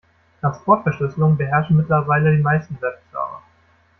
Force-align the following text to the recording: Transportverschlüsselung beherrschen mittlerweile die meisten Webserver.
Transportverschlüsselung 0.39 1.37
beherrschen 1.37 1.77
mittlerweile 1.77 2.35
die 2.35 2.41
meisten 2.41 2.73
Webserver. 2.81 3.43